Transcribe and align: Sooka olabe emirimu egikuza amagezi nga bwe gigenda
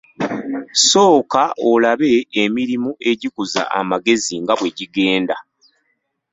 Sooka 0.87 1.43
olabe 1.71 2.13
emirimu 2.43 2.91
egikuza 3.11 3.61
amagezi 3.79 4.33
nga 4.41 4.53
bwe 4.59 4.69
gigenda 4.77 5.35